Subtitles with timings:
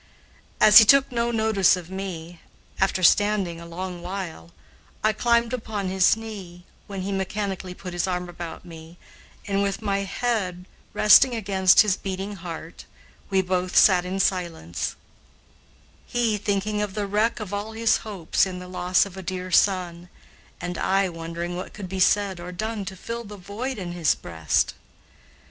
[0.59, 2.39] As he took no notice of me,
[2.79, 4.49] after standing a long while,
[5.03, 8.97] I climbed upon his knee, when he mechanically put his arm about me
[9.45, 12.85] and, with my head resting against his beating heart,
[13.29, 14.95] we both sat in silence,
[16.07, 19.51] he thinking of the wreck of all his hopes in the loss of a dear
[19.51, 20.09] son,
[20.59, 24.15] and I wondering what could be said or done to fill the void in his
[24.15, 24.73] breast.